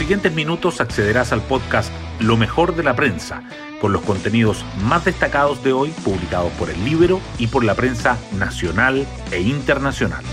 [0.00, 3.42] siguientes minutos accederás al podcast Lo mejor de la prensa,
[3.82, 8.16] con los contenidos más destacados de hoy publicados por el Libro y por la prensa
[8.38, 10.24] nacional e internacional.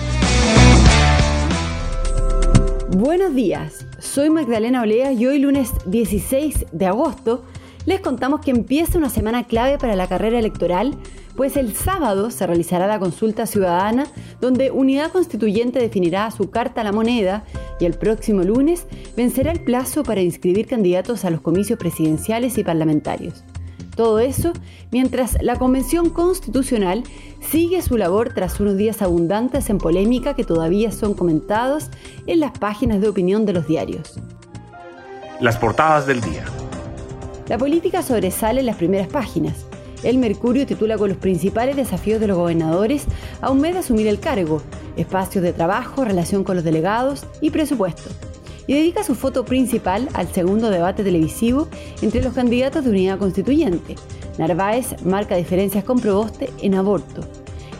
[2.91, 7.43] Buenos días, soy Magdalena Olea y hoy lunes 16 de agosto
[7.85, 10.95] les contamos que empieza una semana clave para la carrera electoral,
[11.37, 14.07] pues el sábado se realizará la consulta ciudadana
[14.41, 17.45] donde Unidad Constituyente definirá su carta a la moneda
[17.79, 22.63] y el próximo lunes vencerá el plazo para inscribir candidatos a los comicios presidenciales y
[22.63, 23.43] parlamentarios.
[23.95, 24.51] Todo eso
[24.91, 27.03] mientras la Convención Constitucional
[27.39, 31.91] sigue su labor tras unos días abundantes en polémica que todavía son comentados
[32.25, 34.19] en las páginas de opinión de los diarios.
[35.39, 36.45] Las portadas del día.
[37.47, 39.66] La política sobresale en las primeras páginas.
[40.03, 43.05] El Mercurio titula con los principales desafíos de los gobernadores
[43.41, 44.61] a un mes de asumir el cargo,
[44.95, 48.09] espacios de trabajo, relación con los delegados y presupuesto.
[48.67, 51.67] Y dedica su foto principal al segundo debate televisivo
[52.01, 53.95] entre los candidatos de unidad constituyente.
[54.37, 57.21] Narváez marca diferencias con Proboste en aborto.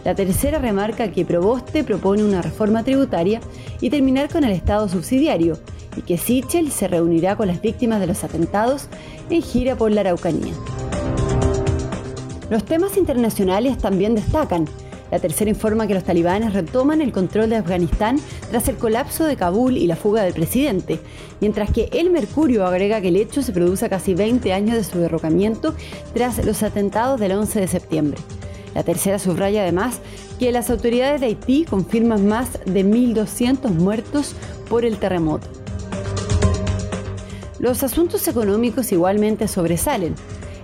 [0.04, 3.42] La tercera remarca que Proboste propone una reforma tributaria
[3.82, 5.60] y terminar con el Estado subsidiario,
[5.98, 8.88] y que Sichel se reunirá con las víctimas de los atentados
[9.30, 10.54] en gira por la Araucanía.
[12.50, 14.66] Los temas internacionales también destacan.
[15.12, 19.38] La tercera informa que los talibanes retoman el control de Afganistán tras el colapso de
[19.38, 21.00] Kabul y la fuga del presidente,
[21.40, 24.84] mientras que El Mercurio agrega que el hecho se produce a casi 20 años de
[24.84, 25.74] su derrocamiento
[26.14, 28.20] tras los atentados del 11 de septiembre.
[28.76, 30.00] La tercera subraya además
[30.40, 34.36] que las autoridades de Haití confirman más de 1.200 muertos
[34.70, 35.48] por el terremoto.
[37.60, 40.14] Los asuntos económicos igualmente sobresalen.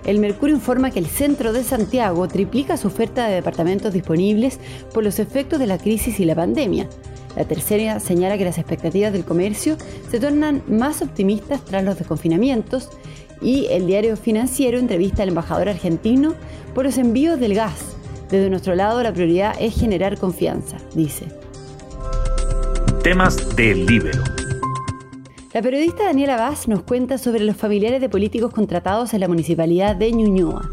[0.04, 4.60] El Mercurio informa que el centro de Santiago triplica su oferta de departamentos disponibles
[4.92, 6.88] por los efectos de la crisis y la pandemia.
[7.36, 9.76] La tercera señala que las expectativas del comercio
[10.10, 12.90] se tornan más optimistas tras los desconfinamientos
[13.40, 16.34] y el diario financiero entrevista al embajador argentino
[16.74, 17.96] por los envíos del gas.
[18.30, 21.26] Desde nuestro lado la prioridad es generar confianza, dice.
[23.02, 24.43] Temas del libro.
[25.54, 29.94] La periodista Daniela Vaz nos cuenta sobre los familiares de políticos contratados en la municipalidad
[29.94, 30.68] de Ñuñoa.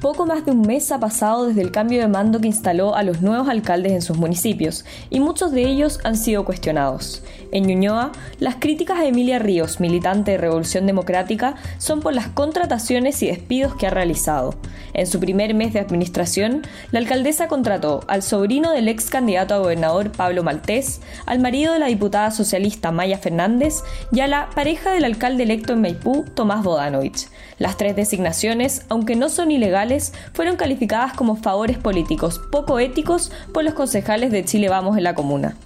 [0.00, 3.02] Poco más de un mes ha pasado desde el cambio de mando que instaló a
[3.02, 7.22] los nuevos alcaldes en sus municipios, y muchos de ellos han sido cuestionados.
[7.52, 13.22] En Ñuñoa, las críticas a Emilia Ríos, militante de Revolución Democrática, son por las contrataciones
[13.22, 14.54] y despidos que ha realizado.
[14.94, 16.62] En su primer mes de administración,
[16.92, 21.78] la alcaldesa contrató al sobrino del ex candidato a gobernador Pablo Maltés, al marido de
[21.78, 26.64] la diputada socialista Maya Fernández y a la pareja del alcalde electo en Maipú, Tomás
[26.64, 27.28] Bodanovich.
[27.58, 29.89] Las tres designaciones, aunque no son ilegales,
[30.32, 35.14] fueron calificadas como favores políticos poco éticos por los concejales de Chile Vamos en la
[35.14, 35.56] comuna.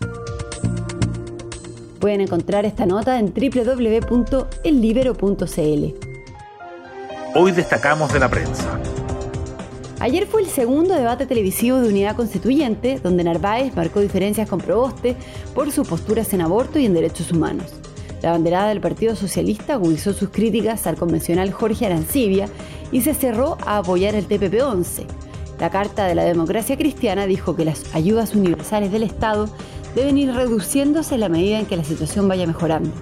[2.01, 4.25] Pueden encontrar esta nota en www.ellibero.cl.
[7.37, 8.79] Hoy destacamos de la prensa.
[10.01, 15.17] Ayer fue el segundo debate televisivo de Unidad Constituyente, donde Narváez marcó diferencias con Proboste
[15.55, 17.73] por sus posturas en aborto y en derechos humanos.
[18.25, 22.49] La banderada del Partido Socialista agudizó sus críticas al convencional Jorge Arancibia
[22.94, 25.05] y se cerró a apoyar el TPP-11.
[25.59, 29.49] La Carta de la Democracia Cristiana dijo que las ayudas universales del Estado
[29.97, 32.93] deben ir reduciéndose en la medida en que la situación vaya mejorando.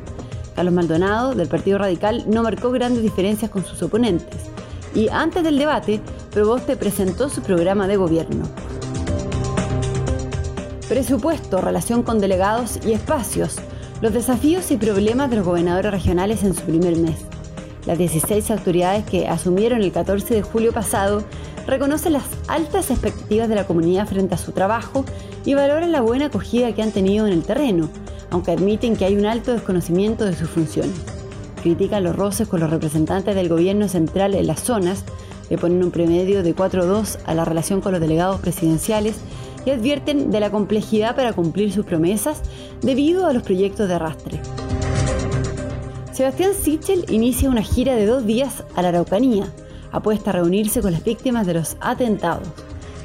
[0.57, 4.39] Carlos Maldonado, del Partido Radical, no marcó grandes diferencias con sus oponentes
[4.95, 8.47] y antes del debate, Proboste presentó su programa de gobierno.
[10.89, 13.57] Presupuesto, relación con delegados y espacios,
[14.01, 17.27] los desafíos y problemas de los gobernadores regionales en su primer mes.
[17.87, 21.25] Las 16 autoridades que asumieron el 14 de julio pasado
[21.67, 25.05] reconocen las altas expectativas de la comunidad frente a su trabajo
[25.45, 27.89] y valoran la buena acogida que han tenido en el terreno,
[28.31, 30.95] aunque admiten que hay un alto desconocimiento de sus funciones.
[31.63, 35.05] Critican los roces con los representantes del gobierno central en las zonas,
[35.51, 39.17] le ponen un promedio de 4-2 a la relación con los delegados presidenciales
[39.65, 42.43] y advierten de la complejidad para cumplir sus promesas
[42.81, 44.41] debido a los proyectos de arrastre.
[46.13, 49.47] Sebastián Sichel inicia una gira de dos días a la Araucanía.
[49.93, 52.47] Apuesta a reunirse con las víctimas de los atentados.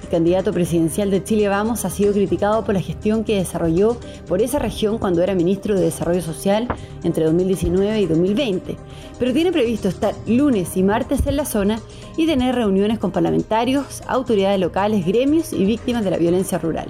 [0.03, 4.41] El candidato presidencial de Chile Vamos ha sido criticado por la gestión que desarrolló por
[4.41, 6.67] esa región cuando era ministro de Desarrollo Social
[7.03, 8.77] entre 2019 y 2020,
[9.17, 11.79] pero tiene previsto estar lunes y martes en la zona
[12.17, 16.89] y tener reuniones con parlamentarios, autoridades locales, gremios y víctimas de la violencia rural.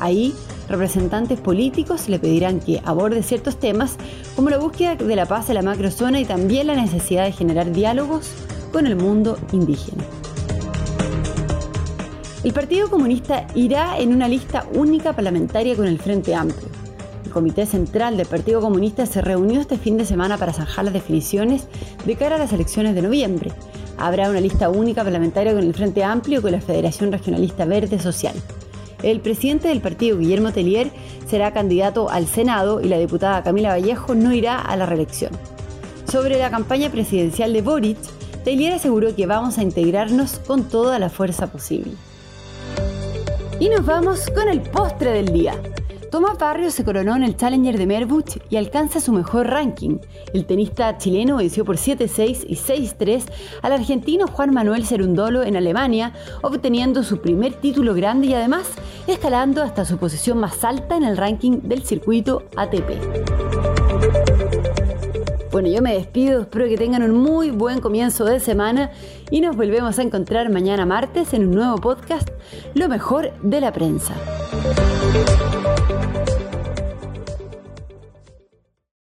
[0.00, 0.34] Ahí
[0.68, 3.96] representantes políticos le pedirán que aborde ciertos temas
[4.36, 7.72] como la búsqueda de la paz en la macrozona y también la necesidad de generar
[7.72, 8.30] diálogos
[8.72, 10.04] con el mundo indígena.
[12.42, 16.68] El Partido Comunista irá en una lista única parlamentaria con el Frente Amplio.
[17.24, 20.94] El Comité Central del Partido Comunista se reunió este fin de semana para zanjar las
[20.94, 21.66] definiciones
[22.04, 23.50] de cara a las elecciones de noviembre.
[23.96, 27.98] Habrá una lista única parlamentaria con el Frente Amplio y con la Federación Regionalista Verde
[27.98, 28.34] Social.
[29.04, 30.90] El presidente del partido, Guillermo Tellier,
[31.28, 35.30] será candidato al Senado y la diputada Camila Vallejo no irá a la reelección.
[36.10, 37.98] Sobre la campaña presidencial de Boric,
[38.44, 41.92] Tellier aseguró que vamos a integrarnos con toda la fuerza posible.
[43.60, 45.54] Y nos vamos con el postre del día.
[46.14, 49.98] Tomás Barrios se coronó en el Challenger de Merbuch y alcanza su mejor ranking.
[50.32, 53.24] El tenista chileno venció por 7-6 y 6-3
[53.62, 56.12] al argentino Juan Manuel Cerundolo en Alemania,
[56.42, 58.68] obteniendo su primer título grande y además
[59.08, 62.90] escalando hasta su posición más alta en el ranking del circuito ATP.
[65.50, 68.92] Bueno, yo me despido, espero que tengan un muy buen comienzo de semana
[69.32, 72.28] y nos volvemos a encontrar mañana martes en un nuevo podcast,
[72.74, 74.14] Lo mejor de la prensa.